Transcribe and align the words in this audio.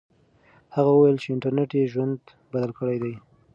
هغه 0.75 0.91
وویل 0.93 1.17
چې 1.23 1.27
انټرنیټ 1.33 1.69
یې 1.77 1.91
ژوند 1.93 2.19
بدل 2.51 2.71
کړی 2.79 2.97
دی. 3.03 3.13